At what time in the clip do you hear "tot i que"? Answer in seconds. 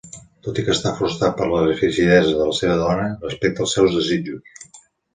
0.45-0.71